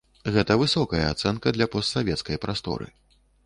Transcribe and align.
Гэта 0.35 0.55
высокая 0.61 1.03
ацэнка 1.11 1.55
для 1.59 1.69
постсавецкай 1.77 2.43
прасторы. 2.47 2.93